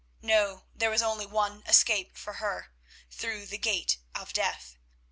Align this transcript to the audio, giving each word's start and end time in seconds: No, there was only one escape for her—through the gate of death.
No, 0.23 0.63
there 0.73 0.89
was 0.89 1.03
only 1.03 1.27
one 1.27 1.61
escape 1.67 2.17
for 2.17 2.33
her—through 2.41 3.45
the 3.45 3.59
gate 3.59 3.99
of 4.15 4.33
death. 4.33 4.75